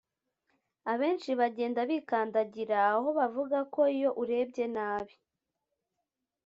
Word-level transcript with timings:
abenshi 0.91 1.29
bagenda 1.39 1.81
bikandagira 1.89 2.77
aho 2.91 3.07
bavuga 3.19 3.57
ko 3.73 3.81
iyo 3.95 4.09
urebye 4.21 4.65
nabi 4.75 5.15